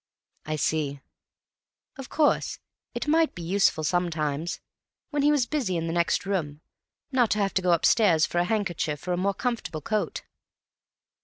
"I 0.47 0.55
see." 0.55 0.99
"Of 1.95 2.09
course, 2.09 2.57
it 2.95 3.07
might 3.07 3.35
be 3.35 3.43
useful 3.43 3.83
sometimes, 3.83 4.59
when 5.11 5.21
he 5.21 5.29
was 5.31 5.45
busy 5.45 5.77
in 5.77 5.85
the 5.85 5.93
next 5.93 6.25
room, 6.25 6.61
not 7.11 7.29
to 7.29 7.37
have 7.37 7.53
to 7.53 7.61
go 7.61 7.71
upstairs 7.71 8.25
for 8.25 8.39
a 8.39 8.45
handkerchief 8.45 9.07
or 9.07 9.13
a 9.13 9.15
more 9.17 9.35
comfortable 9.35 9.81
coat." 9.81 10.23